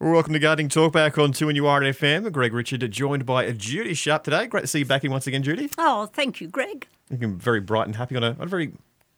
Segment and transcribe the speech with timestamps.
[0.00, 2.32] Welcome to Gardening Talk back on 2NURFM.
[2.32, 4.46] Greg Richard joined by Judy Sharpe today.
[4.46, 5.68] Great to see you back in once again, Judy.
[5.76, 6.86] Oh, thank you, Greg.
[7.10, 8.72] Looking very bright and happy on a, on a very I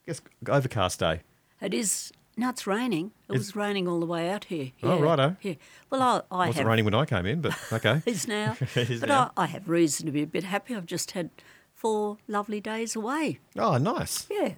[0.06, 1.20] guess, overcast day.
[1.60, 2.12] It is.
[2.36, 3.12] No, it's raining.
[3.28, 4.72] It was raining all the way out here.
[4.82, 5.36] Oh, Yeah, righto.
[5.42, 5.54] Yeah.
[5.90, 6.66] Well, I, I It wasn't have.
[6.66, 8.02] raining when I came in, but okay.
[8.04, 8.56] It's now.
[8.74, 9.30] It is but now.
[9.36, 10.74] I, I have reason to be a bit happy.
[10.74, 11.30] I've just had
[11.74, 13.38] four lovely days away.
[13.56, 14.26] oh, nice.
[14.28, 14.54] Yeah.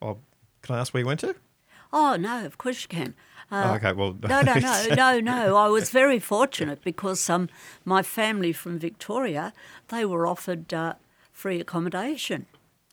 [0.00, 0.18] Oh,
[0.62, 1.34] can I ask where you went to?
[1.92, 3.14] Oh no, of course you can.
[3.52, 4.16] Oh, Uh, okay, well.
[4.22, 5.56] no, no, no, no, no.
[5.56, 7.48] I was very fortunate because um,
[7.84, 9.52] my family from Victoria,
[9.88, 10.94] they were offered uh,
[11.32, 12.46] free accommodation,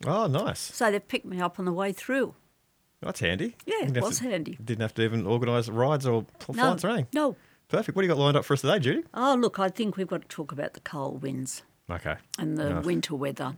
[0.05, 0.59] Oh, nice.
[0.59, 2.35] so they picked me up on the way through.
[3.01, 3.55] That's handy.
[3.65, 4.57] Yeah, it was to- handy.
[4.63, 7.07] Didn't have to even organise rides or pl- No, flights or anything.
[7.13, 7.35] no.
[7.69, 7.95] Perfect.
[7.95, 9.03] What do you got lined up for us today, Judy?
[9.15, 11.63] Oh, look, I think we've got to talk about the cold winds.
[11.89, 12.15] Okay.
[12.37, 12.85] and the Nice.
[12.85, 13.55] winter weather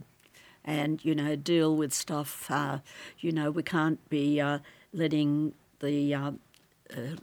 [0.63, 2.79] and you know deal with stuff uh,
[3.19, 4.57] you know we can't be uh,
[4.93, 6.31] letting the uh,
[6.95, 7.15] uh,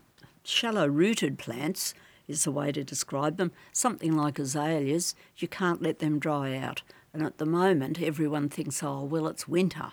[0.43, 1.93] shallow rooted plants
[2.27, 6.81] is the way to describe them something like azaleas you can't let them dry out
[7.13, 9.91] and at the moment everyone thinks oh well it's winter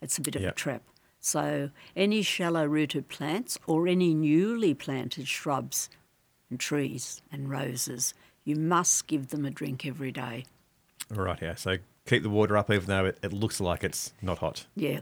[0.00, 0.52] it's a bit of Yep.
[0.52, 0.82] a trap
[1.20, 5.88] so any shallow rooted plants or any newly planted shrubs
[6.50, 8.14] and trees and roses
[8.44, 10.44] you must give them a drink every day
[11.16, 11.54] All right, yeah.
[11.54, 11.76] So
[12.06, 14.66] keep the water up even though it, it looks like it's not hot.
[14.74, 15.00] yeah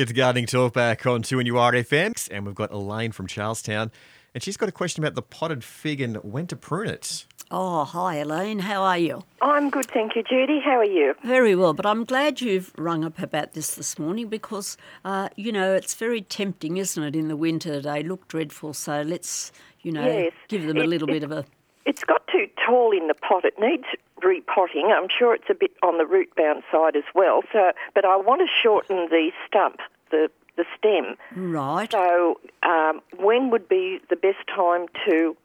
[0.00, 2.28] It's Gardening Talk back on 2NURFM.
[2.30, 3.90] And we've got Elaine from Charlestown.
[4.32, 7.26] And she's got a question about the potted fig and when to prune it.
[7.50, 8.60] Oh, hi, Elaine.
[8.60, 9.24] How are you?
[9.42, 10.60] I'm good, thank you, Judy.
[10.64, 11.14] How are you?
[11.24, 15.50] Very well, but I'm glad you've rung up about this this morning because, uh, you
[15.50, 17.80] know, it's very tempting, isn't it, in the winter?
[17.80, 19.50] They look dreadful, so let's,
[19.82, 20.32] you know, Yes.
[20.46, 21.44] give them a little it- bit of a.
[21.86, 23.44] It's got too tall in the pot.
[23.44, 23.84] It needs
[24.22, 24.92] repotting.
[24.94, 27.42] I'm sure it's a bit on the root bound side as well.
[27.52, 29.78] So, but I want to shorten the stump,
[30.10, 31.16] the the stem.
[31.36, 31.90] Right.
[31.90, 35.36] So, um, when would be the best time to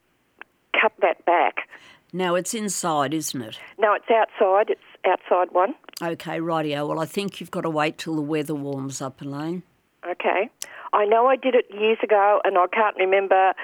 [0.78, 1.68] cut that back?
[2.12, 3.58] Now, it's inside, isn't it?
[3.78, 4.70] No, it's outside.
[4.70, 5.74] It's outside one.
[6.02, 6.88] Okay, rightio.
[6.88, 9.62] Well, I think you've got to wait till the weather warms up, Elaine.
[10.08, 10.50] Okay.
[10.92, 13.54] I know I did it years ago, and I can't remember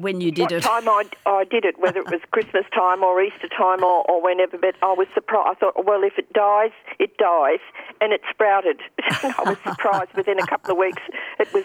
[0.00, 0.62] When you did what it.
[0.62, 4.22] time I, I did it, whether it was Christmas time or Easter time or, or
[4.22, 5.48] whenever, but I was surprised.
[5.50, 7.60] I thought, well, if it dies, it dies.
[8.00, 8.80] And it sprouted.
[9.08, 11.02] I was surprised within a couple of weeks
[11.38, 11.64] it was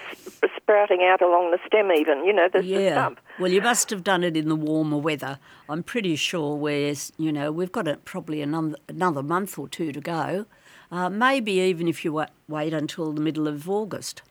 [0.55, 2.91] sprouting out along the stem, even, you know, the, the Yeah.
[2.93, 3.19] stump.
[3.39, 5.39] Well, you must have done it in the warmer weather.
[5.69, 6.55] I'm pretty sure.
[6.57, 10.45] Whereas, you know, we've got a, probably another another month or two to go.
[10.91, 12.13] Uh, maybe even if you
[12.47, 14.21] wait until the middle of August.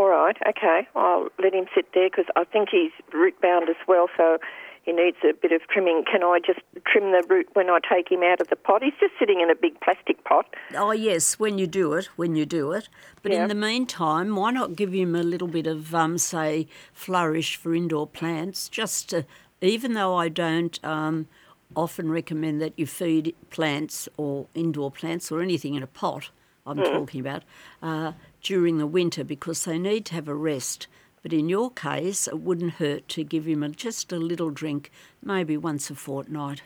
[0.00, 0.88] All right, okay.
[0.96, 4.38] I'll let him sit there because I think he's root bound as well, so
[4.82, 6.04] he needs a bit of trimming.
[6.10, 8.82] Can I just trim the root when I take him out of the pot?
[8.82, 10.46] He's just sitting in a big plastic pot.
[10.74, 12.88] Oh yes, when you do it, when you do it.
[13.22, 13.42] But Yeah.
[13.42, 17.74] in the meantime, why not give him a little bit of, um, say, flourish for
[17.74, 18.70] indoor plants?
[18.70, 19.26] Just to,
[19.60, 21.28] even though I don't um,
[21.76, 26.30] often recommend that you feed plants or indoor plants or anything in a pot.
[26.66, 27.42] I'm talking about
[27.82, 28.12] uh,
[28.42, 30.86] during the winter because they need to have a rest.
[31.22, 34.90] But in your case, it wouldn't hurt to give him a, just a little drink,
[35.22, 36.62] maybe once a fortnight,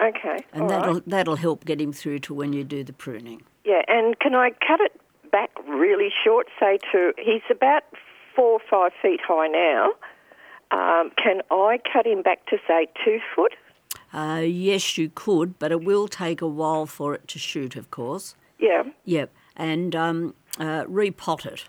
[0.00, 0.38] Okay.
[0.52, 0.80] and all right.
[0.80, 3.42] that'll that'll help get him through to when you do the pruning.
[3.64, 7.82] Yeah, and can I cut it back really short, say to, he's about
[8.36, 9.92] four or five feet high now.
[10.70, 13.54] Um, can I cut him back to, say, two foot?
[14.12, 17.90] Uh, yes, you could, but it will take a while for it to shoot, of
[17.90, 18.34] course.
[18.58, 18.84] Yeah.
[19.04, 21.64] Yep, and um, uh, repot it.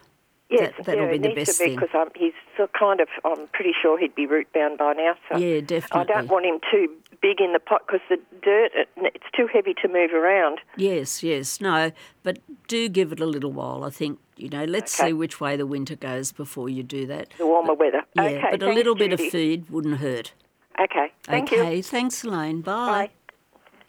[0.49, 1.79] Yes, That- that'll yeah, be it the best to be thing.
[1.79, 3.07] because um, he's so kind of.
[3.23, 5.13] I'm pretty sure he'd be root bound by now.
[5.29, 6.01] So Yeah, definitely.
[6.01, 6.89] I don't want him too
[7.21, 10.59] big in the pot because the dirt it, it's too heavy to move around.
[10.75, 11.91] Yes, yes, no,
[12.23, 13.83] but do give it a little while.
[13.83, 14.63] I think you know.
[14.65, 15.09] Let's Okay.
[15.09, 17.29] see which way the winter goes before you do that.
[17.37, 18.01] The warmer weather.
[18.15, 20.33] Yeah, okay, but a little bit of feed wouldn't hurt.
[20.81, 21.61] Okay, thank okay, you.
[21.63, 21.81] Okay.
[21.83, 22.61] Thanks, Elaine.
[22.61, 22.71] Bye.
[22.87, 23.09] Bye.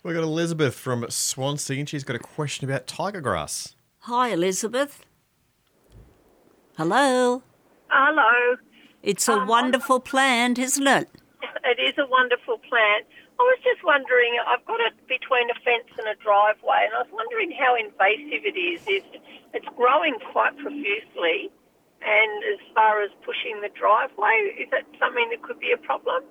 [0.03, 3.77] We've got Elizabeth from Swansea and she's got a question about tiger grass.
[4.05, 5.05] Hi, Elizabeth.
[6.79, 7.43] Hello.
[7.89, 8.57] Hello.
[9.03, 11.11] It's a wonderful plant, isn't it?
[11.65, 13.05] It is a wonderful plant.
[13.39, 17.03] I was just wondering, I've got it between a fence and a driveway, and I
[17.05, 18.81] was wondering how invasive it is.
[18.87, 19.07] It's,
[19.53, 21.53] it's growing quite profusely,
[22.01, 26.23] and as far as pushing the driveway, is that something that could be a problem?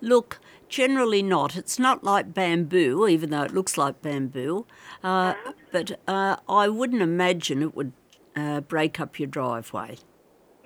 [0.00, 0.38] Look,
[0.68, 1.56] generally not.
[1.56, 4.66] It's not like bamboo, even though it looks like bamboo.
[5.02, 5.34] Uh,
[5.72, 7.92] but uh, I wouldn't imagine it would
[8.36, 9.98] uh, break up your driveway.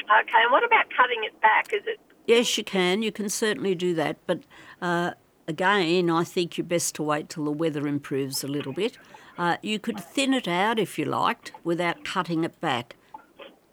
[0.02, 1.72] Okay, and what about cutting it back?
[1.72, 3.02] Is it Yes, you can.
[3.02, 4.18] You can certainly do that.
[4.26, 4.40] But
[4.80, 5.12] uh,
[5.48, 8.98] again, I think you're best to wait till the weather improves a little bit.
[9.38, 12.96] Uh, you could thin it out if you liked without cutting it back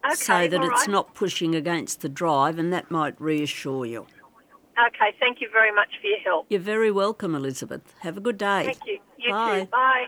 [0.06, 0.16] okay?
[0.16, 4.08] so that all it's not pushing against the drive, and that might reassure you.
[4.88, 6.46] Okay, thank you very much for your help.
[6.50, 7.94] You're very welcome, Elizabeth.
[8.00, 8.64] Have a good day.
[8.64, 9.00] Thank you.
[9.18, 9.60] You Bye.
[9.60, 9.66] too.
[9.66, 10.06] Bye.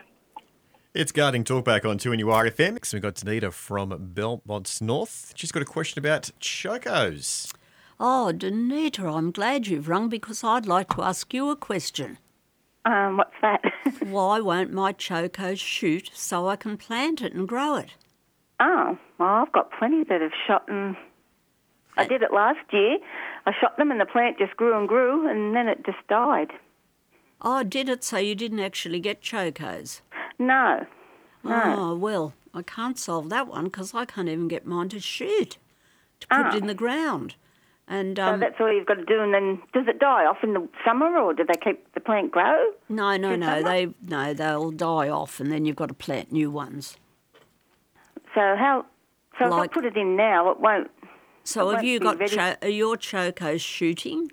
[0.94, 2.84] It's Gardening Talkback on 2 RFM.
[2.84, 5.32] So we've got Danita from Belmont's North.
[5.34, 7.50] She's got a question about chokos.
[7.98, 12.18] Oh, Danita, I'm glad you've rung because I'd like to ask you a question.
[12.84, 13.62] Um, what's that?
[14.00, 17.96] Why won't my chokos shoot so I can plant it and grow it?
[18.60, 20.94] oh, well, I've got plenty that have shot and
[21.96, 22.98] I did it last year.
[23.46, 26.50] I shot them and the plant just grew and grew and then it just died.
[27.40, 30.02] Oh, did it so you didn't actually get chokos?
[30.38, 30.86] No.
[31.44, 31.74] No.
[31.76, 35.56] Oh, well, I can't solve that one because I can't even get mine to shoot,
[36.20, 36.56] to put it Ah.
[36.56, 37.34] in the ground.
[37.88, 40.38] And So um, that's all you've got to do and then does it die off
[40.44, 42.72] in the summer or do they keep the plant grow?
[42.88, 43.62] no, no, no, summer?
[43.62, 46.96] they no, they'll die off, and then you've got to plant new ones.
[48.34, 48.86] So how
[49.38, 50.90] so Like- if I put it in now it won't
[51.44, 54.30] So It have won't you got cho- are your chokos shooting?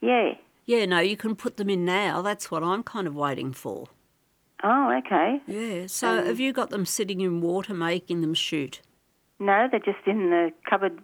[0.00, 0.34] yeah.
[0.66, 2.22] Yeah, no, you can put them in now.
[2.22, 3.88] That's what I'm kind of waiting for.
[4.66, 5.40] Oh, okay.
[5.46, 5.86] Yeah.
[5.88, 8.80] So Um, have you got them sitting in water making them shoot?
[9.38, 11.00] No, they're just in the cupboard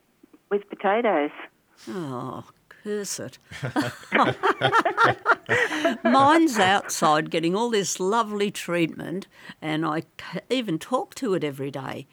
[0.50, 1.30] with potatoes.
[1.88, 3.38] Oh, curse it.
[6.04, 9.26] Mine's outside getting all this lovely treatment,
[9.60, 10.02] and I
[10.48, 12.06] even talk to it every day.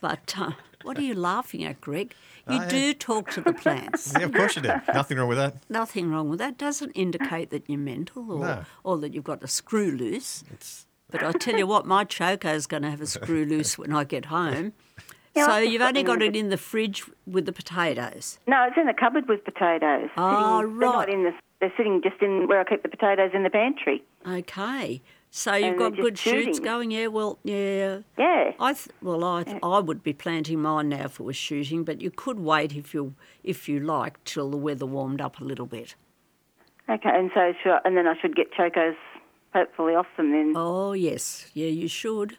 [0.00, 0.52] But uh,
[0.82, 2.14] what are you laughing at, Greg?
[2.48, 4.12] You I- do talk to the plants.
[4.18, 4.72] Yeah, of course you do.
[4.94, 5.56] Nothing wrong with that.
[5.68, 6.56] Nothing wrong with that.
[6.58, 8.64] Doesn't indicate that you're mental or, No.
[8.84, 10.44] or that you've got a screw loose.
[11.10, 14.04] But I tell you what, my choko's going to have a screw loose when I
[14.04, 14.72] get home.
[15.34, 18.38] Yeah, so you've only got it in the fridge with the potatoes.
[18.46, 20.10] No, it's in the cupboard with potatoes.
[20.16, 20.94] Oh, Sitting- They're right.
[20.94, 21.32] not in the.
[21.60, 24.02] They're sitting just in where I keep the potatoes in the pantry.
[24.26, 25.02] Okay.
[25.30, 26.62] So you've And got good just shoots shooting.
[26.64, 27.08] going, yeah.
[27.08, 27.98] Well, yeah.
[28.16, 28.52] Yeah.
[28.60, 31.84] I th- well, I th- I would be planting mine now if it was shooting,
[31.84, 33.14] but you could wait if you
[33.44, 35.96] if you like till the weather warmed up a little bit.
[36.88, 38.94] Okay, and so should, and then I should get chokos
[39.54, 40.52] hopefully off them then.
[40.56, 42.36] Oh yes, yeah, you should.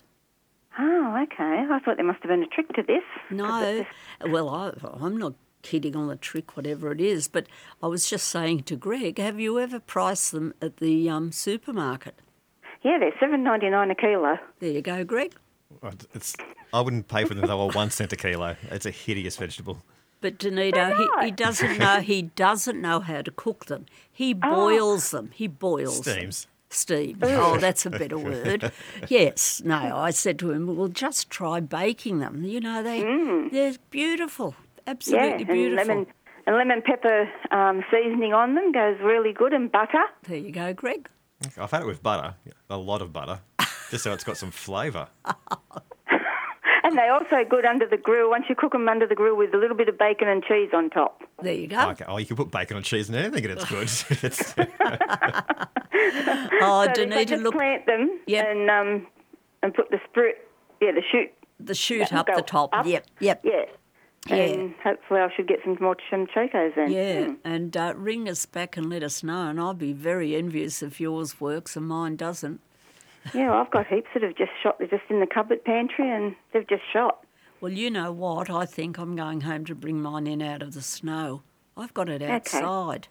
[0.78, 1.66] Oh, okay.
[1.70, 3.04] I thought there must have been a trick to this.
[3.30, 3.84] No,
[4.22, 4.72] just- well, I,
[5.02, 7.28] I'm not kidding on the trick, whatever it is.
[7.28, 7.48] But
[7.84, 12.16] I was just saying to Greg, have you ever priced them at the um, supermarket?
[12.84, 14.38] yeah, they're seven ninety nine a kilo.
[14.60, 15.36] There you go, Greg.
[16.14, 16.36] It's,
[16.74, 18.56] I wouldn't pay for them if they were one cent a kilo.
[18.72, 19.84] It's a hideous vegetable.
[20.22, 23.86] But Danita, he, he doesn't know he doesn't know how to cook them.
[24.12, 25.32] He boils them.
[25.34, 26.32] He boils them.
[26.70, 27.18] Steams.
[27.18, 27.40] Steam.
[27.40, 28.72] Oh, that's a better word.
[29.08, 29.62] Yes.
[29.66, 32.44] No, I said to him, well, just try baking them.
[32.44, 33.02] You know, they
[33.52, 34.56] they're beautiful.
[34.86, 35.88] Yeah, Absolutely and beautiful.
[35.88, 36.08] lemon
[36.48, 40.04] and lemon pepper um, seasoning on them goes really good, and butter.
[40.28, 41.08] There you go, Greg.
[41.58, 42.36] I've had it with butter,
[42.70, 43.40] a lot of butter,
[43.92, 45.08] just so it's got some flavour.
[46.82, 48.32] And they're also good under the grill.
[48.32, 50.70] Once you cook them under the grill with a little bit of bacon and cheese
[50.74, 51.22] on top.
[51.40, 51.90] There you go.
[51.90, 52.06] Okay.
[52.08, 54.68] Oh, you can put bacon on cheese and anything, and it's good.
[56.62, 58.46] Oh, so Danita, just look, plant them Yep.
[58.48, 59.08] and um,
[59.64, 60.48] and put the spirit,
[60.82, 62.70] yeah, the shoot, the shoot up the top.
[62.74, 62.86] up.
[62.86, 63.42] Yep, yep.
[63.44, 63.66] yeah.
[64.28, 64.36] Yeah.
[64.36, 66.92] And hopefully I should get some more some chokos then.
[66.92, 67.34] Yeah, Hmm.
[67.46, 71.00] and uh, ring us back and let us know, and I'll be very envious if
[71.00, 72.60] yours works and mine doesn't.
[73.34, 74.78] Yeah, I've got heaps that have just shot.
[74.80, 77.24] They're just in the cupboard pantry and they've just shot.
[77.62, 78.50] Well, you know what?
[78.50, 81.42] I think I'm going home to bring mine in out of the snow.
[81.78, 83.08] I've got it outside.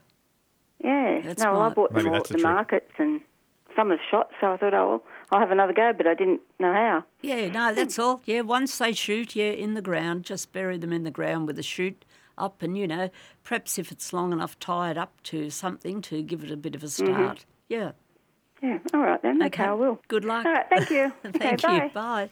[0.82, 1.20] Yeah.
[1.24, 2.52] That's no, I bought Maybe them all at the the trick.
[2.52, 3.20] markets and
[3.76, 6.40] some have shot, so I thought, oh, well, I'll have another go, but I didn't
[6.58, 7.04] know how.
[7.22, 7.76] Yeah, no, hmm.
[7.76, 8.22] that's all.
[8.24, 11.58] Yeah, once they shoot, yeah, in the ground, just bury them in the ground with
[11.58, 12.04] a shoot
[12.36, 13.10] up, and you know,
[13.44, 16.74] perhaps if it's long enough, tie it up to something to give it a bit
[16.74, 17.12] of a mm-hmm.
[17.12, 17.44] start.
[17.68, 17.92] Yeah.
[18.62, 19.40] Yeah, all right then.
[19.42, 20.00] Okay, I will.
[20.08, 20.44] Good luck.
[20.44, 21.12] All right, thank you.
[21.26, 21.84] okay, Thank bye.
[21.84, 21.90] you.
[21.90, 22.30] Bye.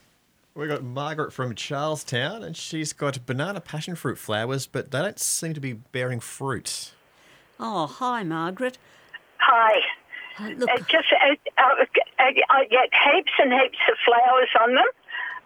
[0.56, 5.20] We've got Margaret from Charlestown, and she's got banana passion fruit flowers, but they don't
[5.20, 6.92] seem to be bearing fruit.
[7.58, 8.78] Oh, hi, Margaret.
[9.38, 9.80] Hi.
[10.38, 11.84] Uh, look, It just it, uh,
[12.18, 14.84] I I get heaps and heaps of flowers on them,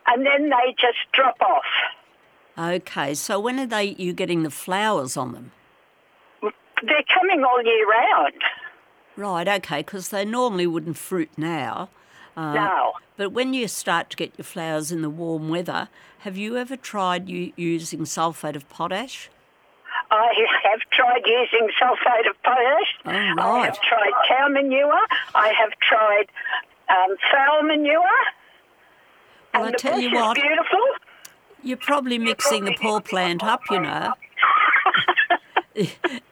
[0.09, 1.65] and then they just drop off.
[2.59, 3.15] okay.
[3.15, 3.95] So when are they?
[3.99, 5.53] You getting the flowers on them?
[6.43, 8.43] They're coming all year round.
[9.17, 9.47] Right.
[9.47, 9.79] Okay.
[9.81, 11.91] Because they normally wouldn't fruit now.
[12.37, 12.93] Uh, No.
[13.17, 15.91] But when you start to get your flowers in the warm weather,
[16.21, 19.29] have you ever tried u- using sulphate of potash?
[20.11, 20.33] I
[20.65, 22.97] have tried using sulphate of potash.
[23.07, 25.07] Oh, I have tried cow manure.
[25.35, 26.27] I have tried
[26.89, 28.01] um, fowl manure.
[29.55, 30.87] Well, and I the tell bush you what, beautiful.
[31.63, 33.63] you're probably mixing the poor plant up.
[33.71, 34.15] You know.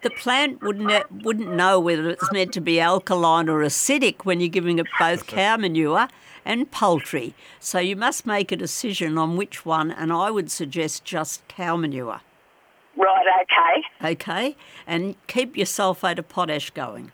[0.02, 4.48] The plant wouldn't wouldn't know whether it's meant to be alkaline or acidic when you're
[4.48, 6.08] giving it both cow manure
[6.44, 7.34] and poultry.
[7.60, 11.76] So you must make a decision on which one, and I would suggest just cow
[11.76, 12.20] manure.
[12.98, 14.10] Right, okay.
[14.12, 17.12] Okay, and keep your sulphate of potash going.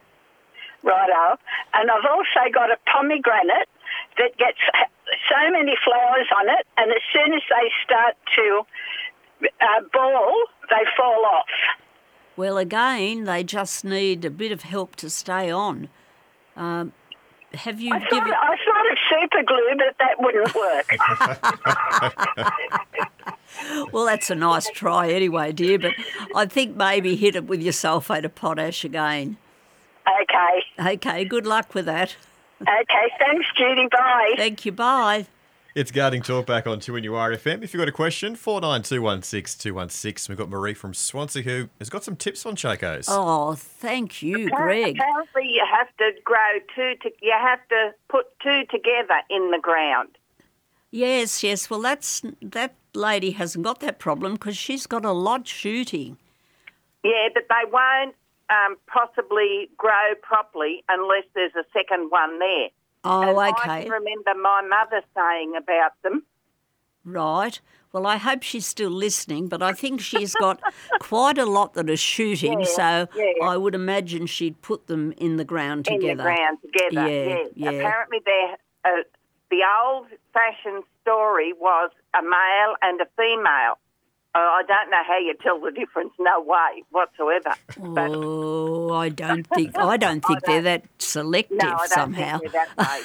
[0.82, 1.38] Righto.
[1.74, 3.68] And I've also got a pomegranate
[4.16, 4.58] that gets
[5.28, 8.66] so many flowers on it, and as soon as they start to
[9.60, 10.34] uh, ball,
[10.70, 11.48] they fall off.
[12.36, 15.90] Well, again, they just need a bit of help to stay on.
[16.56, 16.92] Um,
[17.52, 18.32] have you I thought, given?
[18.32, 20.88] I thought of super glue, but that wouldn't work.
[23.92, 25.78] Well, that's a nice try anyway, dear.
[25.78, 25.92] But
[26.34, 29.36] I think maybe hit it with your sulphate of potash again.
[30.06, 30.94] okay.
[30.94, 32.16] Okay, good luck with that.
[32.62, 33.88] Okay, thanks, Judy.
[33.90, 34.34] Bye.
[34.36, 34.72] Thank you.
[34.72, 35.26] Bye.
[35.74, 37.64] It's Gardening Talk back on 2NURFM.
[37.64, 40.28] If you've got a question, 49216216.
[40.28, 43.06] We've got Marie from Swansea who has got some tips on chokos.
[43.08, 44.94] Oh, thank you, Greg.
[44.96, 46.94] Apparently, you have to grow two.
[47.02, 50.10] To, you have to put two together in the ground.
[50.92, 51.68] Yes, yes.
[51.68, 56.16] Well, that's that lady hasn't got that problem because she's got a lot shooting.
[57.02, 58.14] Yeah, but they won't
[58.50, 62.68] um, possibly grow properly unless there's a second one there.
[63.04, 63.82] Oh, And I okay.
[63.82, 66.22] can remember my mother saying about them.
[67.04, 67.60] Right.
[67.92, 70.60] Well, I hope she's still listening, but I think she's got
[71.00, 73.46] quite a lot that are shooting, Yeah, so yeah.
[73.46, 76.08] I would imagine she'd put them in the ground together.
[76.10, 77.08] in the ground together.
[77.08, 77.70] Yeah, yeah.
[77.70, 78.18] Apparently,
[78.84, 78.88] uh,
[79.50, 83.78] the old-fashioned story was a male and a female.
[84.36, 86.10] Uh, I don't know how you tell the difference.
[86.18, 87.54] No way whatsoever.
[87.78, 92.38] But Oh, I don't think I don't think they're that selective no, I don't somehow.
[92.40, 93.00] think they're that way.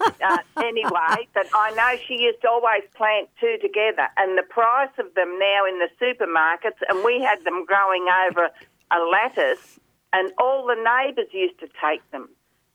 [0.00, 4.42] But uh, anyway, but I know she used to always plant two together, and the
[4.42, 8.50] price of them now in the supermarkets, and we had them growing over
[8.90, 9.78] a lattice,
[10.12, 12.28] and all the neighbours used to take them.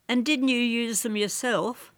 [0.07, 1.91] And didn't you use them yourself?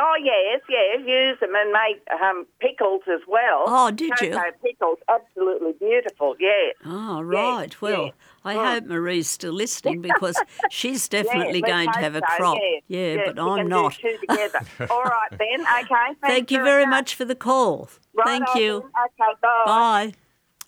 [0.00, 3.64] Oh yes, yes, use them and make um, pickles as well.
[3.66, 4.38] Oh, did you?
[4.64, 6.34] Pickles, absolutely beautiful.
[6.38, 6.50] Yeah.
[6.84, 7.80] Oh, right.
[7.80, 8.10] well, yeah.
[8.44, 8.64] I Oh.
[8.74, 10.36] hope Marie's still listening because
[10.70, 12.58] she's definitely yeah, going to have a hope so, crop.
[12.88, 13.92] Yeah, but I'm not.
[13.94, 14.60] two together.
[14.90, 15.60] All right then.
[15.82, 16.14] Okay.
[16.22, 17.88] Thank you very much for the call.
[18.14, 18.76] Right Thank on you.
[18.78, 19.32] Okay.
[19.40, 19.62] Bye.
[19.66, 20.12] Bye.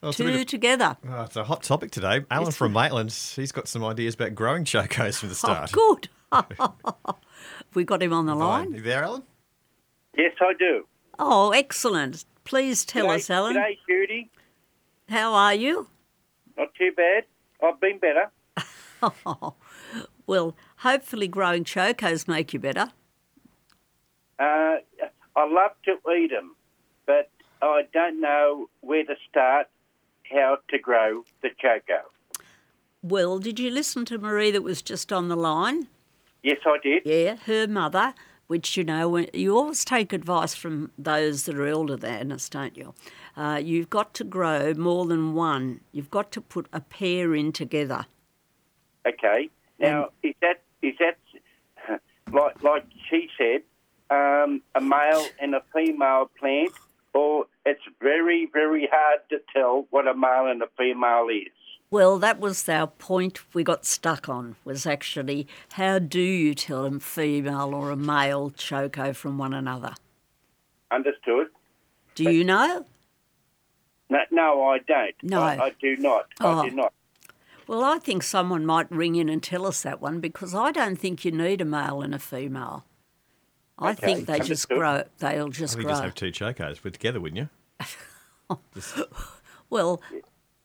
[0.03, 0.97] Oh, it's, a bit Two of- together.
[1.09, 2.25] oh, it's a hot topic today.
[2.31, 5.73] Alan from Maitland, he's got some ideas about growing chokos from the Oh, start.
[5.73, 6.09] good.
[7.75, 8.73] we got him on the line.
[8.75, 9.23] You there, Alan?
[10.17, 10.87] Yes, I do.
[11.19, 12.25] Oh, excellent.
[12.45, 13.57] Please tell G'day- us, Alan.
[13.57, 14.31] G'day, Judy.
[15.09, 15.89] How are you?
[16.57, 17.25] Not too bad.
[17.63, 18.31] I've been better.
[20.27, 22.93] Well, hopefully growing chokos make you better.
[24.39, 24.77] Uh,
[25.37, 26.57] I love to eat them,
[27.07, 27.29] but
[27.61, 29.67] I don't know where to start
[30.33, 32.01] how to grow the choko.
[33.03, 35.89] Well, did you listen to Marie that was just on the line?
[36.45, 37.03] Yes, I did.
[37.07, 38.13] Yeah, her mother,
[38.49, 42.77] which you know, you always take advice from those that are elder than us, don't
[42.77, 42.93] you?
[43.35, 45.81] Uh, you've got to grow more than one.
[45.91, 48.05] You've got to put a pair in together.
[49.09, 49.49] Okay.
[49.79, 51.17] Now, is that is that
[52.31, 53.63] like like she said,
[54.11, 56.73] um, a male and a female plant,
[57.15, 61.53] or it's very very hard to tell what a male and a female is?
[61.95, 66.87] Well, that was our point we got stuck on, was actually how do you tell
[66.87, 69.95] a female or a male choko from one another?
[70.91, 71.47] Understood?
[72.17, 72.85] Do you know?
[74.11, 75.15] No, no, I don't.
[75.23, 75.41] No.
[75.41, 76.27] I, I do not.
[76.41, 76.63] Oh.
[76.63, 76.93] I do not.
[77.69, 80.97] Well, I think someone might ring in and tell us that one because I don't
[80.97, 82.85] think you need a male and a female.
[83.79, 85.05] I Okay, think they just grow.
[85.21, 85.93] They'll just I think grow.
[85.93, 87.49] just have two chokos put together, wouldn't
[88.51, 88.57] you?
[88.75, 88.99] Just-
[89.71, 90.03] Well,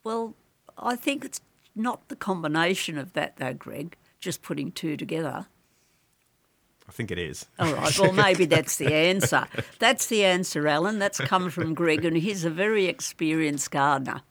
[0.03, 0.33] well,
[0.81, 1.41] I think it's
[1.75, 3.95] not the combination of that though, Greg.
[4.19, 5.48] Just putting two together.
[6.88, 7.45] I think it is.
[7.59, 7.98] All right.
[8.00, 9.45] Well, maybe that's the answer.
[9.77, 10.98] That's the answer, Alan.
[10.98, 14.21] That's come from Greg, and he's a very experienced gardener.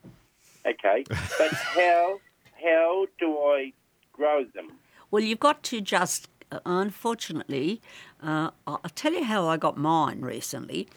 [0.66, 2.20] Okay, but how
[2.62, 3.72] how do I
[4.12, 4.72] grow them?
[5.10, 7.80] Well, you've got to just, uh, unfortunately,
[8.22, 10.88] uh, I'll tell you how I got mine recently.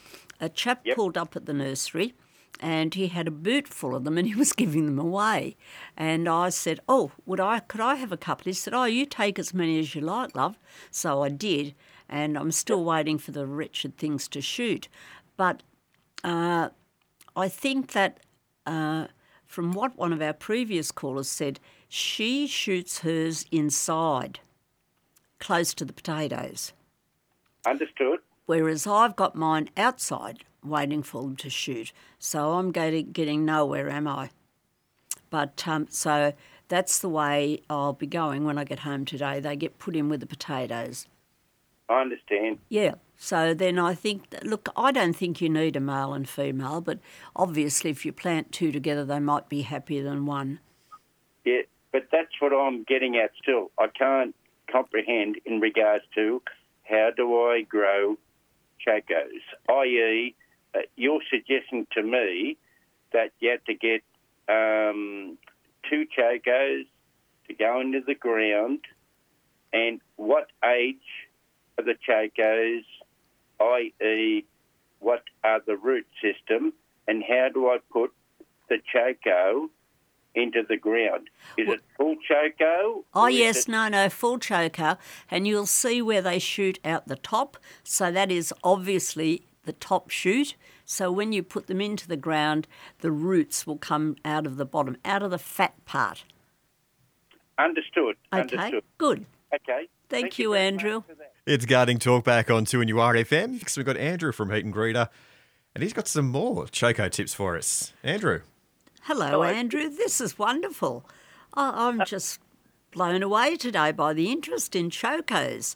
[0.42, 0.96] A chap Yep.
[0.96, 2.16] pulled up at the nursery
[2.62, 5.56] and he had a boot full of them and he was giving them away.
[5.98, 8.46] And I said, Oh, would I could I have a couple?
[8.46, 10.58] He said, Oh, you take as many as you like, love.
[10.92, 11.74] So I did,
[12.08, 14.88] and I'm still waiting for the wretched things to shoot.
[15.38, 15.64] But
[16.24, 16.70] uh,
[17.36, 18.20] I think that
[18.66, 19.08] uh,
[19.46, 24.40] from what one of our previous callers said, she shoots hers inside,
[25.40, 26.72] close to the potatoes,
[27.66, 28.20] Understood?
[28.46, 31.92] whereas I've got mine outside waiting for them to shoot.
[32.20, 34.30] So I'm getting, getting nowhere, am I?
[35.30, 36.34] But um, so
[36.68, 39.40] that's the way I'll be going when I get home today.
[39.40, 41.08] They get put in with the potatoes.
[41.90, 42.60] I understand.
[42.70, 42.96] Yeah.
[43.18, 46.82] So then I think, that, look, I don't think you need a male and female,
[46.82, 47.00] but
[47.36, 50.60] obviously if you plant two together, they might be happier than one.
[51.46, 53.72] Yeah, but that's what I'm getting at still.
[53.78, 54.36] I can't
[54.72, 56.42] comprehend in regards to
[56.84, 58.18] how do I grow
[58.86, 60.36] chokos, i.e.,
[60.96, 62.58] you're suggesting to me
[63.14, 64.02] that you have to get
[64.48, 65.38] um,
[65.90, 66.84] two chokos
[67.48, 68.80] to go into the ground,
[69.74, 70.96] and what age
[71.78, 72.84] are the chokos,
[73.60, 74.46] i.e.,
[75.00, 76.74] what are the root system,
[77.08, 78.12] and how do I put
[78.70, 79.70] the choko
[80.36, 81.28] into the ground?
[81.58, 83.04] Is it full choko?
[83.14, 84.98] Oh, yes, it- no, no, full choko.
[85.30, 87.58] And you'll see where they shoot out the top.
[87.84, 90.56] So that is obviously the top shoot.
[90.86, 92.68] So when you put them into the ground,
[93.00, 96.24] the roots will come out of the bottom, out of the fat part.
[97.58, 98.16] Understood.
[98.34, 98.84] Okay, Understood.
[98.98, 99.26] good.
[99.54, 99.88] Okay.
[100.10, 100.96] Thank, you, Andrew.
[100.96, 101.34] much for that.
[101.46, 103.60] It's Gardening Talk back on 2NURFM.
[103.60, 105.10] Because we've got Andrew from Heddon Greta,
[105.74, 107.94] and he's got some more Choko tips for us.
[108.04, 108.42] Andrew.
[109.04, 109.90] Hello, Andrew.
[109.90, 111.06] This is wonderful.
[111.54, 112.40] I'm just
[112.92, 115.76] blown away today by the interest in chokos.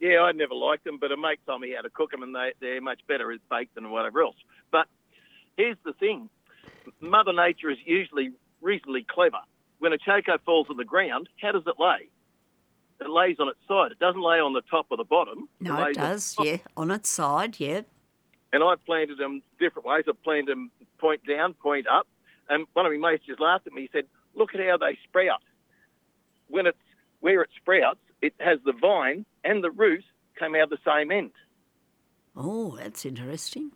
[0.00, 2.34] Yeah, I never liked them, but a mate told me how to cook them, and
[2.34, 4.36] they, they're much better as baked than whatever else.
[4.70, 4.86] But
[5.56, 6.28] here's the thing
[7.00, 9.38] Mother Nature is usually reasonably clever.
[9.78, 12.08] When a choko falls on the ground, how does it lay?
[13.00, 13.92] It lays on its side.
[13.92, 15.48] It doesn't lay on the top or the bottom.
[15.60, 16.46] No, lays it does, top.
[16.46, 17.82] yeah, on its side, yeah.
[18.52, 20.04] And I've planted them different ways.
[20.08, 22.06] I've planted them point down, point up.
[22.48, 23.82] And one of my mates just laughed at me.
[23.82, 25.42] He said, "Look at how they sprout.
[26.48, 26.78] When it's
[27.20, 30.04] where it sprouts, it has the vine and the root
[30.38, 31.32] come out the same end.
[32.36, 33.72] Oh, that's interesting.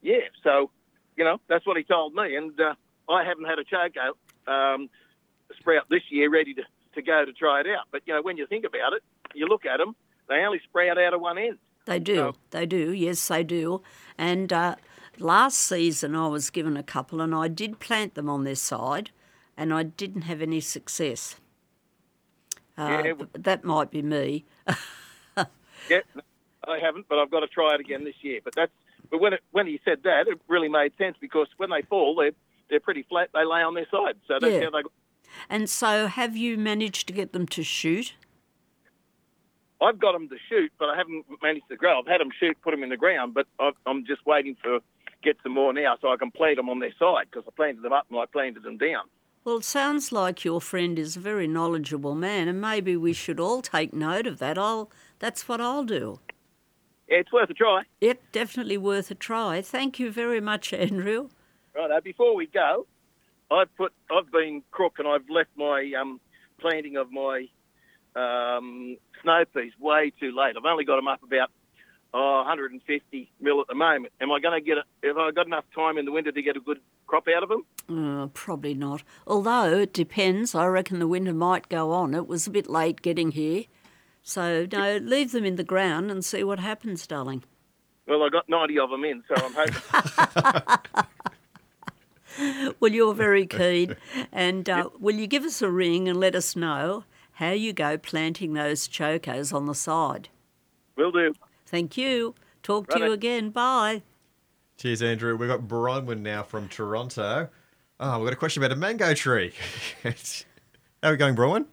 [0.00, 0.70] Yeah, so
[1.16, 2.74] you know that's what he told me, and uh,
[3.08, 4.16] I haven't had a choko
[4.46, 4.88] um,
[5.58, 6.62] sprout this year ready to,
[6.94, 7.86] to go to try it out.
[7.90, 9.02] But you know, when you think about it,
[9.34, 9.94] you look at them;
[10.28, 11.58] they only sprout out of one end.
[11.84, 12.14] They do.
[12.14, 12.34] No.
[12.50, 12.92] They do.
[12.92, 13.82] Yes, they do.
[14.16, 14.76] And uh,
[15.18, 19.10] last season I was given a couple and I did plant them on their side
[19.56, 21.36] and I didn't have any success.
[22.78, 24.44] Uh, Yeah, that might be me.
[25.90, 25.98] Yeah,
[26.66, 28.40] I haven't, but I've got to try it again this year.
[28.42, 28.70] But that's
[29.10, 32.14] but when it, when he said that, it really made sense because when they fall,
[32.14, 32.30] they're
[32.70, 33.30] they're pretty flat.
[33.34, 34.64] They lay on their side, so that's Yeah.
[34.64, 34.82] how they.
[35.50, 38.14] And so have you managed to get them to shoot?
[39.80, 41.98] I've got them to shoot, but I haven't managed to grow.
[41.98, 44.78] I've had them shoot, put them in the ground, but I've, I'm just waiting for
[45.22, 47.82] get some more now so I can plant them on their side because I planted
[47.82, 49.04] them up and I planted them down.
[49.44, 53.40] Well, it sounds like your friend is a very knowledgeable man, and maybe we should
[53.40, 54.56] all take note of that.
[54.56, 56.20] I'll, that's what I'll do.
[57.08, 57.82] Yeah, it's worth a try.
[58.00, 59.60] Yep, definitely worth a try.
[59.60, 61.28] Thank you very much, Andrew.
[61.74, 62.00] Righto.
[62.02, 62.86] Before we go,
[63.50, 66.20] I've put I've been crook and I've left my um,
[66.60, 67.48] planting of my
[68.14, 70.54] um, snow peas way too late.
[70.56, 71.50] I've only got them up about
[72.14, 74.12] oh, 150 mil at the moment.
[74.20, 74.84] Am I going to get it?
[75.06, 77.48] Have I got enough time in the winter to get a good crop out of
[77.48, 77.64] them?
[77.88, 79.02] Uh, probably not.
[79.26, 80.54] Although it depends.
[80.54, 82.14] I reckon the winter might go on.
[82.14, 83.64] It was a bit late getting here.
[84.22, 87.42] So, no, leave them in the ground and see what happens, darling.
[88.06, 91.04] Well, I got 90 of them in, so I'm hoping.
[92.80, 93.96] Well, you're very keen.
[94.32, 97.98] And uh, will you give us a ring and let us know how you go
[97.98, 100.28] planting those chokos on the side?
[100.96, 101.34] Will do.
[101.72, 102.34] Thank you.
[102.62, 103.14] Talk to you Righto.
[103.14, 103.48] again.
[103.48, 104.02] Bye.
[104.76, 105.36] Cheers, Andrew.
[105.36, 107.48] We've got Bronwyn now from Toronto.
[107.98, 109.54] Oh, we've got a question about a mango tree.
[110.02, 110.12] How
[111.02, 111.64] are we going, Bronwyn?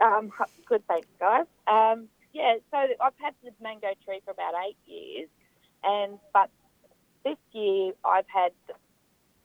[0.00, 0.30] Um,
[0.66, 1.46] good, thanks, guys.
[1.66, 5.28] Um, yeah, so I've had the mango tree for about eight years,
[5.82, 6.50] and but
[7.24, 8.52] this year I've had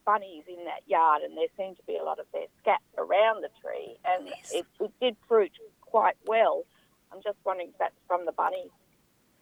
[0.05, 3.41] bunnies in that yard, and there seemed to be a lot of their scat around
[3.41, 6.65] the tree, and it, it did fruit quite well.
[7.11, 8.69] I'm just wondering if that's from the bunny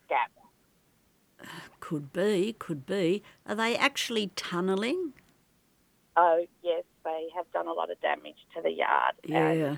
[0.05, 0.29] scat.
[1.79, 3.23] Could be, could be.
[3.45, 5.11] Are they actually tunnelling?
[6.17, 9.15] Oh, yes, they have done a lot of damage to the yard.
[9.23, 9.77] Yeah.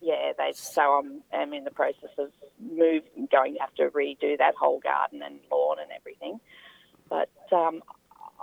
[0.00, 0.52] yeah, they.
[0.54, 4.80] So I'm, I'm in the process of moving, going to have to redo that whole
[4.80, 6.40] garden and lawn and everything.
[7.08, 7.82] But um,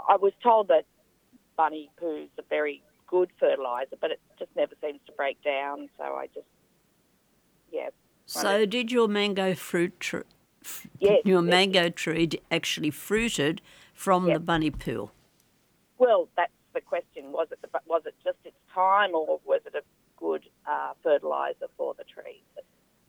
[0.10, 0.86] I was told that
[1.56, 5.90] bunny poo's a very good fertilizer, but it just never seems to break down.
[5.98, 6.48] So I just,
[7.72, 7.90] yeah.
[8.26, 10.22] So, did your mango fruit tr-
[10.64, 11.50] f- Yes, your yes.
[11.50, 13.62] mango tree actually fruited
[13.94, 14.36] from Yes.
[14.36, 15.12] the bunny poo?
[15.98, 17.32] Well, that's the question.
[17.32, 19.84] Was it the, was it just its time, or was it a
[20.18, 22.42] good uh, fertilizer for the tree?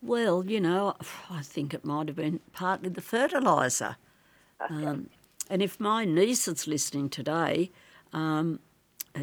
[0.02, 0.96] Well, you know,
[1.30, 3.96] I think it might have been partly the fertiliser.
[4.68, 5.10] Um,
[5.48, 7.70] and if my niece is listening today,
[8.12, 8.58] um,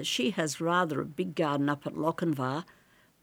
[0.04, 2.64] she has rather a big garden up at Lochinvar,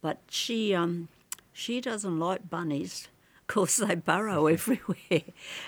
[0.02, 1.08] but she um,
[1.52, 3.08] she doesn't like bunnies.
[3.48, 5.22] Of course, they burrow everywhere.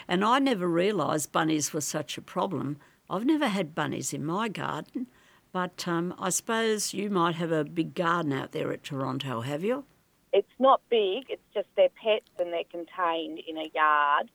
[0.09, 2.79] And I never realised bunnies were such a problem.
[3.09, 5.07] I've never had bunnies in my garden,
[5.53, 9.65] but um, I suppose you might have a big garden out there at Toronto, have
[9.65, 9.85] you?
[10.33, 11.25] It's not big.
[11.31, 14.31] It's just they're pets and they're contained in a yard.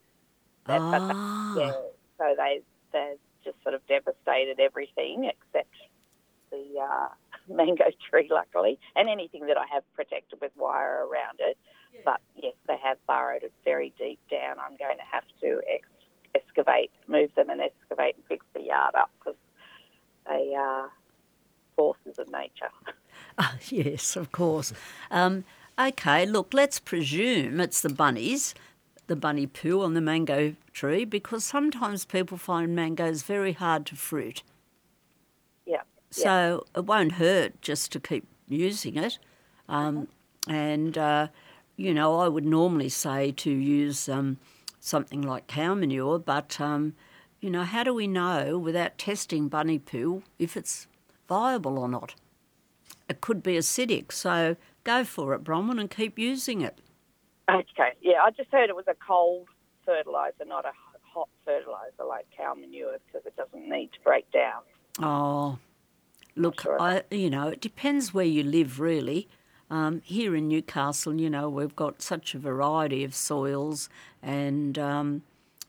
[0.66, 1.56] That- but they- Ah.
[1.60, 1.72] yeah,
[2.18, 2.62] so they
[2.94, 5.70] they've just sort of devastated everything except
[6.50, 7.10] the uh,
[7.54, 11.58] mango tree, luckily, and anything that I have protected with wire around it.
[12.06, 14.58] But yes, they have burrowed it very deep down.
[14.60, 15.88] I'm going to have to ex-
[16.36, 19.40] excavate, move them, and excavate and fix the yard up because
[20.28, 20.90] they are
[21.76, 22.70] forces of nature.
[23.38, 24.74] Ah, yes, of course.
[25.10, 25.44] Um,
[25.80, 28.54] okay, look, let's presume it's the bunnies,
[29.08, 33.96] the bunny poo on the mango tree, because sometimes people find mangoes very hard to
[33.96, 34.44] fruit.
[35.66, 35.82] Yeah.
[36.12, 39.18] So it won't hurt just to keep using it.
[39.68, 40.08] Um,
[40.48, 41.28] and, uh,
[41.76, 44.38] you know, I would normally say to use um,
[44.80, 46.94] something like cow manure, but, um,
[47.40, 50.88] you know, how do we know without testing bunny poo if it's
[51.28, 52.16] viable or not?
[53.10, 56.80] It could be acidic, so go for it, Bronwyn, and keep using it.
[57.50, 59.48] Okay, yeah, I just heard it was a cold
[59.86, 64.62] fertiliser, not a hot fertiliser like cow manure, because it doesn't need to break down.
[65.00, 65.60] Oh,
[66.36, 69.28] look, I you know it depends where you live, really.
[69.70, 73.90] Um, here in Newcastle, you know, we've got such a variety of soils,
[74.22, 75.24] and um,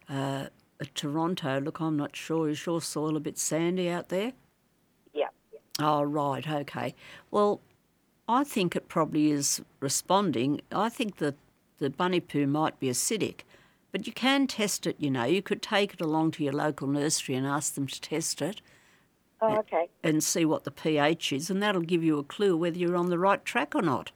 [0.08, 0.46] uh,
[0.80, 2.48] at Toronto, look, I'm not sure.
[2.48, 4.32] Is your soil a bit sandy out there?
[5.12, 5.28] Yeah.
[5.78, 6.94] Oh, right, okay.
[7.30, 7.60] Well,
[8.28, 10.60] I think it probably is responding.
[10.72, 11.36] I think that
[11.78, 13.40] the bunny poo might be acidic,
[13.92, 15.24] but you can test it, you know.
[15.24, 18.60] You could take it along to your local nursery and ask them to test it
[19.40, 19.88] Oh, okay.
[20.02, 23.10] and see what the pH is, and that'll give you a clue whether you're on
[23.10, 24.10] the right track or not.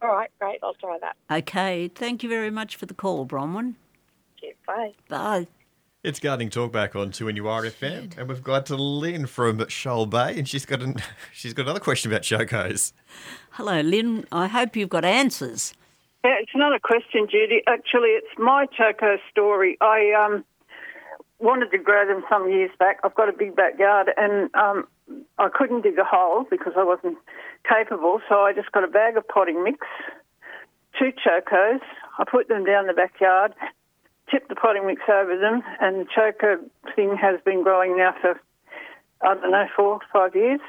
[0.00, 0.58] All right, great.
[0.62, 1.16] I'll try that.
[1.30, 3.74] Okay, thank you very much for the call, Bronwyn.
[4.38, 4.56] Cheers.
[4.66, 4.92] Bye.
[5.08, 5.46] Bye.
[6.02, 10.46] It's Gardening Talk back on 2NURFM, and we've got to Lynn from Shoal Bay, and
[10.46, 10.96] she's got an,
[11.32, 12.92] she's got another question about chokos.
[13.52, 14.26] Hello, Lynn.
[14.30, 15.72] I hope you've got answers.
[16.22, 17.62] Yeah, it's not a question, Judy.
[17.66, 19.78] Actually, it's my choko story.
[19.80, 20.44] I um,
[21.44, 22.98] wanted to grow them some years back.
[23.04, 24.88] I've got a big backyard, and um,
[25.38, 27.18] I couldn't dig a hole because I wasn't
[27.68, 28.20] capable.
[28.28, 29.86] So I just got a bag of potting mix,
[30.98, 31.80] two chokos.
[32.18, 33.54] I put them down the backyard,
[34.30, 36.58] tipped the potting mix over them, and the choko
[36.96, 38.40] thing has been growing now for
[39.22, 40.60] I don't know four, five years.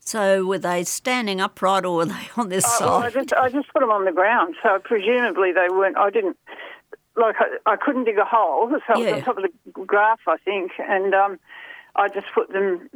[0.00, 3.12] So, were they standing upright or were they on their Oh, well, I side?
[3.14, 5.96] just I just put them on the ground, so presumably they weren't.
[5.96, 6.36] I didn't
[7.16, 10.18] like I, I couldn't dig a hole, so it was on top of the grass,
[10.26, 11.38] I think, and um,
[11.94, 12.88] I just put them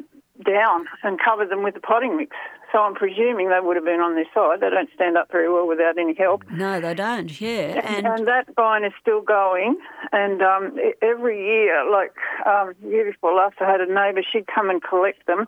[0.45, 2.35] down and covered them with the potting mix.
[2.73, 4.61] So I'm presuming they would have been on this side.
[4.61, 6.45] They don't stand up very well without any help.
[6.51, 7.41] No, they don't.
[7.41, 9.77] Yeah, And, and that vine is still going.
[10.13, 12.15] And um, every year, like
[12.47, 14.23] um, year before last, I had a neighbour.
[14.31, 15.47] She'd come and collect them,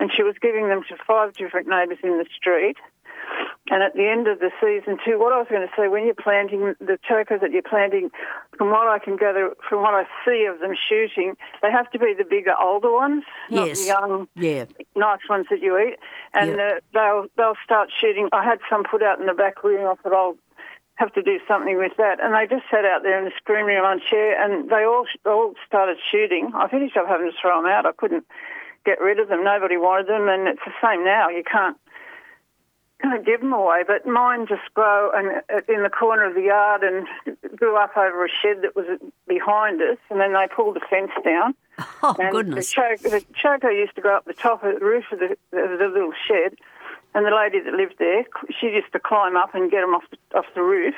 [0.00, 2.78] and she was giving them to five different neighbours in the street.
[3.70, 6.04] And at the end of the season, too, what I was going to say, when
[6.04, 8.10] you're planting the chokos that you're planting,
[8.58, 11.98] from what I can gather, from what I see of them shooting, they have to
[11.98, 14.64] be the bigger, older ones, not yes, the young yeah.
[14.96, 15.96] nice ones that you eat,
[16.34, 16.76] and Yeah.
[16.76, 18.28] uh, they'll they'll start shooting.
[18.32, 19.86] I had some put out in the back room.
[19.86, 20.36] I thought I'll
[20.96, 23.64] have to do something with that, and they just sat out there in the screen
[23.64, 26.50] room on chair, and they all all started shooting.
[26.52, 27.86] I finished up having to throw them out.
[27.86, 28.26] I couldn't
[28.84, 29.44] get rid of them.
[29.44, 31.28] Nobody wanted them, and it's the same now.
[31.28, 31.76] You can't
[33.02, 36.42] can't give them away, but mine just grow and uh, in the corner of the
[36.42, 37.06] yard and
[37.56, 38.86] grew up over a shed that was
[39.26, 41.54] behind us, and then they pulled the fence down.
[42.04, 42.68] Oh, and goodness.
[42.68, 45.36] The, choko, the choko used to go up the top of the roof of the,
[45.52, 46.54] the, the little shed,
[47.14, 48.24] and the lady that lived there,
[48.60, 50.94] she used to climb up and get them off the, off the roof,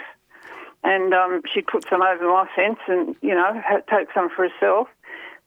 [0.82, 4.88] and um, she'd put some over my fence and, you know, take some for herself.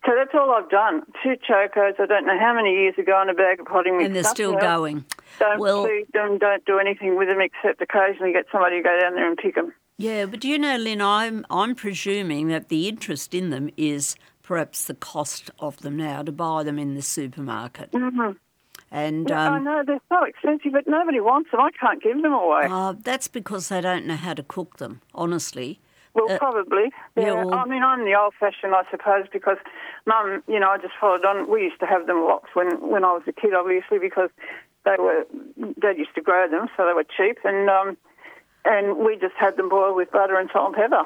[0.05, 1.01] So that's all I've done.
[1.23, 4.05] Two chokos, I don't know how many years ago, and a bag of potting mix.
[4.05, 5.05] And they're still going.
[5.39, 8.99] Don't Well- feed them, don't do anything with them except occasionally get somebody to go
[8.99, 9.73] down there and pick them.
[9.99, 14.15] Yeah, but do you know, Lynn, I'm I'm presuming that the interest in them is
[14.43, 17.91] perhaps the cost of them now to buy them in the supermarket.
[17.91, 18.33] Mm-hmm.
[18.91, 21.59] And I um, know they're so expensive, but nobody wants them.
[21.59, 22.67] I can't give them away.
[22.69, 25.79] uh, that's because they don't know how to cook them, honestly.
[26.17, 26.91] Well, Uh, probably.
[27.15, 27.45] yeah, Yeah.
[27.53, 29.57] I mean, I'm the old-fashioned, I suppose, because
[30.07, 31.47] Mum, you know, I just followed on.
[31.47, 34.31] We used to have them lots when when I was a kid, obviously, because
[34.83, 35.25] they were
[35.79, 37.97] Dad used to grow them, so they were cheap, and um,
[38.65, 41.03] and we just had them boiled with butter and salt and pepper.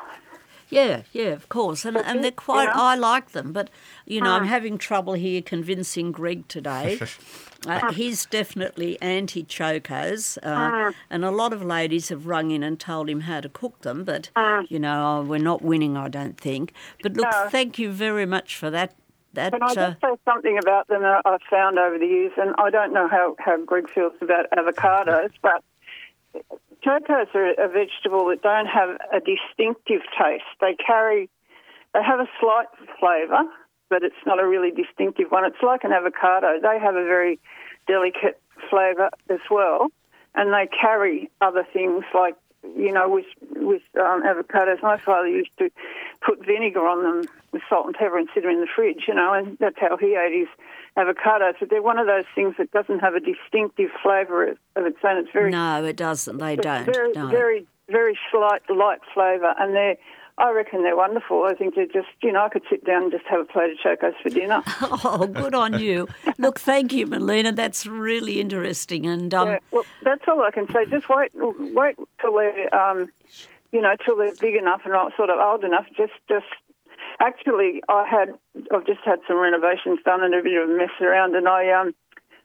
[0.69, 2.69] Yeah, yeah, of course, and and they're quite.
[2.69, 3.69] I like them, but
[4.05, 6.97] you know, I'm having trouble here convincing Greg today.
[7.67, 12.79] Uh, he's definitely anti chokos, uh, and a lot of ladies have rung in and
[12.79, 14.29] told him how to cook them, but
[14.67, 16.73] you know, oh, we're not winning, I don't think.
[17.03, 17.47] But look, No.
[17.49, 18.95] thank you very much for that.
[19.33, 22.33] That Can I uh, just say something about them that I've found over the years,
[22.37, 25.63] and I don't know how, how Greg feels about avocados, but
[26.83, 30.43] chokos are a vegetable that don't have a distinctive taste.
[30.59, 31.29] They carry,
[31.93, 32.67] they have a slight
[32.99, 33.43] flavour,
[33.91, 35.43] but it's not a really distinctive one.
[35.45, 36.59] It's like an avocado.
[36.61, 37.37] They have a very
[37.87, 39.89] delicate flavour as well,
[40.33, 43.25] and they carry other things like, you know, with
[43.57, 44.81] with um, avocados.
[44.81, 45.69] My father used to
[46.25, 49.13] put vinegar on them with salt and pepper and sit them in the fridge, you
[49.13, 50.47] know, and that's how he ate his
[50.95, 51.55] avocados.
[51.59, 54.99] But they're one of those things that doesn't have a distinctive flavour of of its
[55.03, 55.17] own.
[55.17, 56.37] It's very no, it doesn't.
[56.37, 56.85] They don't.
[56.85, 57.27] Very, no.
[57.27, 59.97] very, very slight, light flavour, and they're.
[60.41, 61.43] I reckon they're wonderful.
[61.43, 63.73] I think they're just, you know, I could sit down and just have a plate
[63.73, 64.63] of chokos for dinner.
[65.03, 66.07] Oh, good on you.
[66.37, 67.51] Look, thank you, Melina.
[67.51, 69.05] That's really interesting.
[69.05, 70.85] And um, yeah, well, that's all I can say.
[70.85, 73.11] Just wait, wait till they're, um,
[73.71, 75.85] you know, till they're big enough and sort of old enough.
[75.95, 76.45] Just, just.
[77.19, 78.29] Actually, I had,
[78.73, 81.69] I've just had some renovations done and a bit of a mess around, and I
[81.69, 81.93] um,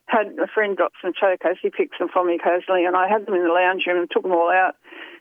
[0.07, 1.57] had a friend drop some chokos.
[1.63, 4.11] He picks them for me occasionally, and I had them in the lounge room and
[4.11, 4.77] took them all out.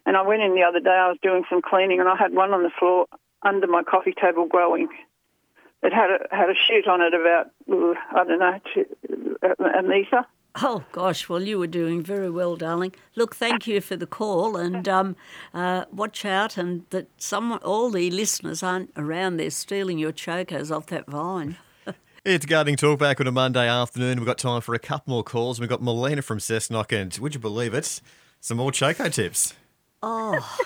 [0.06, 0.90] And I went in the other day.
[0.90, 3.08] I was doing some cleaning, and I had one on the floor
[3.44, 4.88] under my coffee table growing.
[5.84, 10.26] It had a had a shoot on it about I don't know two, a metre.
[10.62, 12.96] Oh gosh, well you were doing very well, darling.
[13.16, 15.16] Look, thank you for the call, and um,
[15.54, 20.76] uh, watch out, and that someone, all the listeners aren't around there stealing your chokos
[20.76, 21.58] off that vine.
[22.26, 24.18] It's Gardening Talk back on a Monday afternoon.
[24.18, 25.60] We've got time for a couple more calls.
[25.60, 28.02] We've got Melina from Cessnock, and would you believe it?
[28.42, 29.54] Some more choko tips.
[30.08, 30.58] Oh,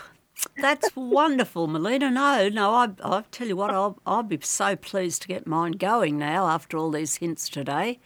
[0.57, 2.11] that's wonderful, Melina.
[2.11, 5.71] No, no, I, I tell you what, I'll, I'll be so pleased to get mine
[5.71, 7.99] going now after all these hints today.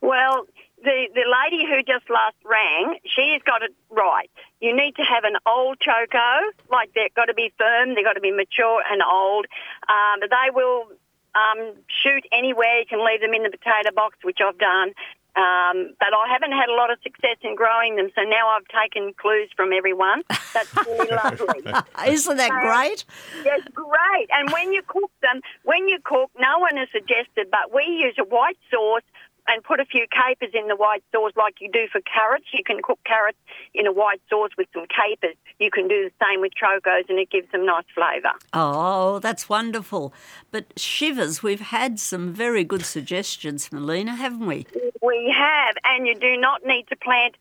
[0.00, 0.46] Well,
[0.84, 4.30] the, the lady who just last rang, she's got it right.
[4.60, 8.12] You need to have an old choko, like they've got to be firm, they've got
[8.12, 9.46] to be mature and old.
[9.88, 10.86] Um, they will
[11.34, 12.78] um, shoot anywhere.
[12.78, 14.92] You can leave them in the potato box, which I've done.
[15.36, 18.66] Um, but I haven't had a lot of success in growing them, so now I've
[18.70, 20.22] taken clues from everyone.
[20.52, 21.64] That's really lovely.
[22.06, 23.04] Isn't that great?
[23.44, 24.28] Yes, great.
[24.30, 28.14] And when you cook them, when you cook, no one has suggested, but we use
[28.18, 29.02] a white sauce
[29.48, 32.46] and put a few capers in the white sauce like you do for carrots.
[32.52, 33.38] You can cook carrots
[33.74, 35.36] in a white sauce with some capers.
[35.58, 38.32] You can do the same with chokos and it gives them nice flavour.
[38.52, 40.12] Oh, that's wonderful.
[40.50, 44.66] But shivers, we've had some very good suggestions, Melina, haven't we?
[45.02, 47.36] We have, and you do not need to plant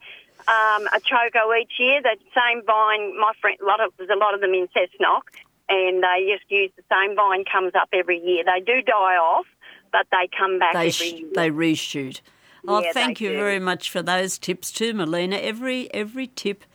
[0.48, 2.02] um, a choko each year.
[2.02, 5.24] That same vine, my friend, a lot of, there's a lot of them in Cessnock,
[5.70, 8.44] and they just use the same vine comes up every year.
[8.44, 9.46] They do die off,
[9.94, 11.30] but they come back They, every sh- year.
[11.34, 12.20] they reshoot.
[12.68, 13.38] Oh, Yeah, thank you do.
[13.38, 15.38] very much for those tips too, Melina.
[15.38, 16.66] Every every tip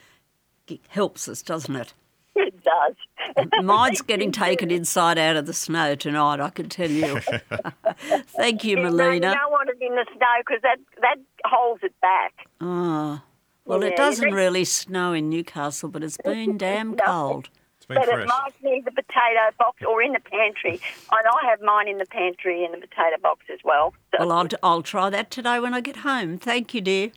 [0.89, 1.93] helps us, doesn't it?
[2.37, 3.47] It does.
[3.65, 7.19] Mine's getting taken inside out of the snow tonight, I can tell you.
[8.37, 9.35] Thank you, No, you Melina.
[9.35, 12.47] don't want it in the snow because that, that holds it back.
[12.61, 13.21] Oh,
[13.65, 17.49] well, Yeah, it doesn't really snow in Newcastle, but it's been damn cold.
[17.89, 20.81] But it might be the potato box or in the pantry.
[21.11, 23.95] And I have mine in the pantry in the potato box as well.
[24.13, 26.37] So, Well, I'll, I'll try that today when I get home.
[26.37, 27.11] Thank you, dear.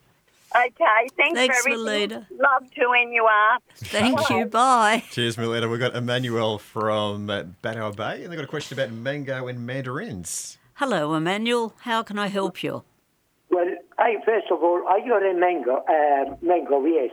[0.55, 1.86] okay, thanks, Thanks, for everything.
[1.86, 2.27] Melina.
[2.39, 3.60] Love to when you are.
[3.75, 4.45] Thank you.
[4.45, 5.03] Bye.
[5.12, 5.67] Cheers, Melina.
[5.67, 9.65] We've got Emmanuel from uh, Bannow Bay, and they've got a question about mango and
[9.65, 10.57] mandarins.
[10.75, 11.73] Hello, Emmanuel.
[11.81, 12.84] How can I help you?
[13.49, 13.67] Well,
[13.99, 17.12] I first of all, I got a mango, uh, mango, yes.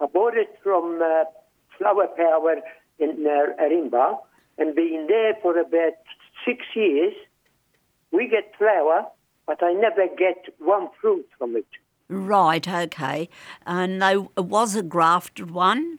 [0.00, 1.24] I bought it from uh,
[1.78, 2.56] Flower Power
[3.00, 4.18] in uh, Rimba,
[4.58, 5.94] and been there for about
[6.44, 7.14] six years.
[8.12, 9.06] We get flower,
[9.46, 11.66] but I never get one fruit from it.
[12.08, 13.28] Right, okay.
[13.66, 14.02] And
[14.36, 15.98] was a grafted one?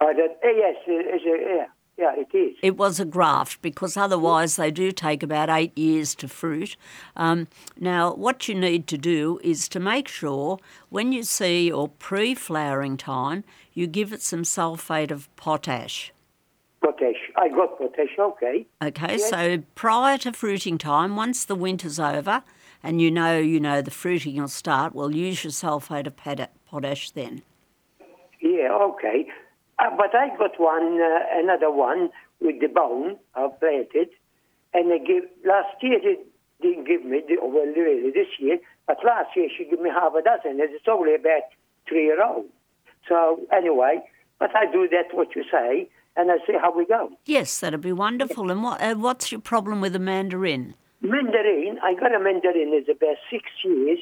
[0.00, 0.12] Uh, uh,
[0.44, 1.66] yes, it's a, yeah,
[1.98, 2.56] yeah, it is.
[2.62, 6.76] It was a graft because otherwise they do take about eight years to fruit.
[7.16, 7.48] Um,
[7.80, 10.58] now, what you need to do is to make sure
[10.90, 16.12] when you see your pre flowering time, you give it some sulphate of potash.
[16.82, 17.30] Potash.
[17.36, 18.66] I got potash, okay.
[18.82, 19.30] Okay, Yes.
[19.30, 22.42] so prior to fruiting time, once the winter's over
[22.82, 27.10] and you know you know the fruiting will start, well, use your sulphate of potash
[27.10, 27.42] then.
[28.40, 29.26] Yeah, okay.
[29.78, 32.10] Uh, but I got one, uh, another one
[32.40, 33.16] with the bone.
[33.34, 34.08] I planted,
[34.72, 36.16] and they give last year they
[36.62, 37.22] didn't give me.
[37.28, 40.60] The, well, really this year, but last year she gave me half a dozen.
[40.60, 41.42] and It's only about
[41.88, 42.46] three year old.
[43.08, 44.00] So anyway,
[44.38, 47.10] But I do that what you say, and I see how we go.
[47.24, 48.50] Yes, that'd be wonderful.
[48.50, 50.74] And what, uh, what's your problem with the mandarin?
[51.00, 53.98] Mandarin, I got a mandarin is about six years,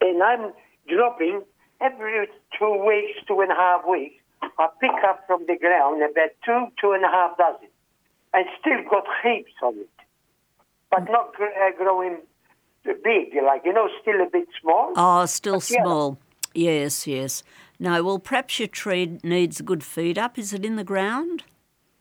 [0.00, 0.52] and I'm
[0.88, 1.42] dropping
[1.80, 4.17] every two weeks, two and a half weeks.
[4.42, 7.68] I pick up from the ground about two, two and a half dozen,
[8.34, 9.88] and still got heaps on it,
[10.90, 12.18] but not gr- uh, growing
[12.84, 14.92] big, like you know, still a bit small.
[14.96, 15.82] Oh, still But yeah.
[15.82, 16.18] small.
[16.54, 17.42] Yes, yes.
[17.78, 20.38] No, well, perhaps your tree needs a good feed up.
[20.38, 21.44] Is it in the ground?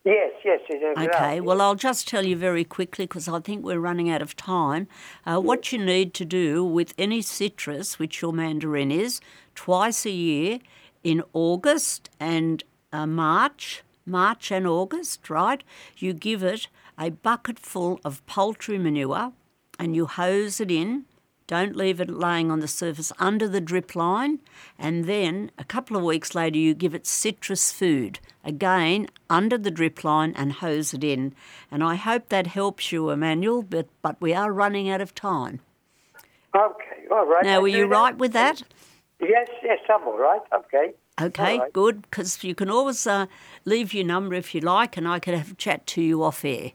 [0.03, 1.45] Yes, yes, it's Okay, ground.
[1.45, 4.87] well, I'll just tell you very quickly because I think we're running out of time.
[5.25, 9.19] Uh, what you need to do with any citrus, which your mandarin is,
[9.53, 10.59] twice a year
[11.03, 15.63] in August and uh, March, March and August, right?
[15.97, 19.33] You give it a bucket full of poultry manure
[19.79, 21.05] and you hose it in.
[21.45, 24.39] Don't leave it laying on the surface under the drip line.
[24.77, 29.71] And then a couple of weeks later, you give it citrus food again under the
[29.71, 31.33] drip line and hose it in.
[31.71, 35.61] And I hope that helps you, Emmanuel, but, but we are running out of time.
[36.53, 37.45] Okay, all right.
[37.45, 37.95] Now, I were you that.
[37.95, 38.63] right with that?
[39.19, 40.41] Yes, yes, I'm all right.
[40.53, 40.93] Okay.
[41.19, 41.73] Okay, right.
[41.73, 43.25] good, because you can always uh,
[43.65, 46.45] leave your number if you like, and I can have a chat to you off
[46.45, 46.73] air.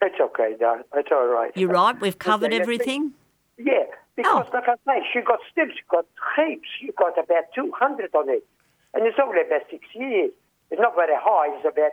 [0.00, 0.82] It's okay, Dan.
[0.94, 1.52] It's all right.
[1.54, 3.12] You're right, we've covered Okay, everything.
[3.58, 3.84] Yeah,
[4.16, 4.54] because Oh.
[4.54, 6.66] like I say, she got still, she got heaps.
[6.80, 8.46] She got about 200 on it.
[8.94, 10.30] And it's only about six years.
[10.70, 11.54] It's not very high.
[11.56, 11.92] It's about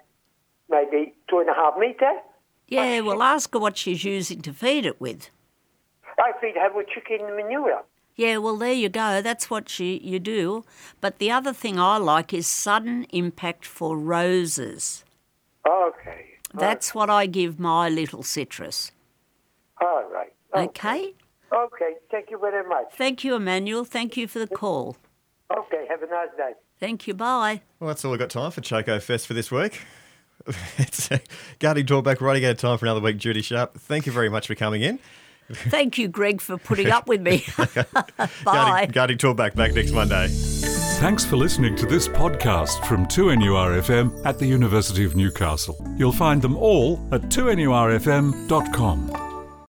[0.69, 2.21] maybe two and a half metre.
[2.69, 5.30] Yeah, well, ask her what she's using to feed it with.
[6.17, 7.84] I feed her with chicken manure.
[8.17, 9.21] Yeah, well, there you go.
[9.21, 10.65] That's what she, you do.
[10.99, 15.06] But the other thing I like is sudden impact for roses.
[15.65, 16.25] Okay.
[16.51, 18.91] That's what I give my little citrus.
[19.80, 20.34] All right.
[20.56, 21.13] Okay?
[21.53, 22.88] Okay, thank you very much.
[22.93, 23.86] Thank you, Emmanuel.
[23.86, 24.97] Thank you for the call.
[25.56, 26.53] Okay, have a nice day.
[26.80, 27.13] Thank you.
[27.13, 27.62] Bye.
[27.80, 29.82] Well, that's all we've got time for Choko Fest for this week.
[30.77, 31.19] it's uh, a
[31.60, 33.77] Garden Talkback running out of time for another week, Judy Sharpe.
[33.77, 34.99] Thank you very much for coming in.
[35.53, 37.45] Thank you, Greg, for putting up with me.
[38.43, 38.45] Bye.
[38.45, 40.27] Garden, Garden Talkback back next Monday.
[40.99, 45.77] Thanks for listening to this podcast from 2NURFM at the University of Newcastle.
[45.95, 49.26] You'll find them all at 2NURFM.com.